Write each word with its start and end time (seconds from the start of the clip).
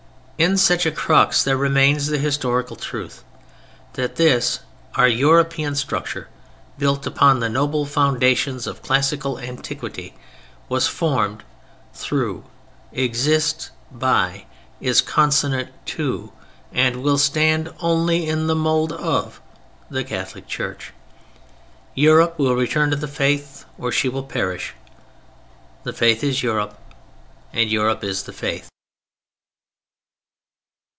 In 0.43 0.57
such 0.57 0.87
a 0.87 0.91
crux 0.91 1.43
there 1.43 1.55
remains 1.55 2.07
the 2.07 2.17
historical 2.17 2.75
truth: 2.75 3.23
that 3.93 4.15
this 4.15 4.61
our 4.95 5.07
European 5.07 5.75
structure, 5.75 6.29
built 6.79 7.05
upon 7.05 7.39
the 7.41 7.47
noble 7.47 7.85
foundations 7.85 8.65
of 8.65 8.81
classical 8.81 9.37
antiquity, 9.37 10.15
was 10.67 10.87
formed 10.87 11.43
through, 11.93 12.43
exists 12.91 13.69
by, 13.91 14.45
is 14.79 14.99
consonant 14.99 15.69
to, 15.85 16.31
and 16.73 17.03
will 17.03 17.19
stand 17.19 17.71
only 17.79 18.27
in 18.27 18.47
the 18.47 18.55
mold 18.55 18.91
of, 18.93 19.39
the 19.91 20.03
Catholic 20.03 20.47
Church. 20.47 20.91
Europe 21.93 22.39
will 22.39 22.55
return 22.55 22.89
to 22.89 22.95
the 22.95 23.07
Faith, 23.07 23.65
or 23.77 23.91
she 23.91 24.09
will 24.09 24.23
perish. 24.23 24.73
The 25.83 25.93
Faith 25.93 26.23
is 26.23 26.41
Europe. 26.41 26.79
And 27.53 27.69
Europe 27.69 28.03
is 28.03 28.23
the 28.23 28.33
Faith. 28.33 28.69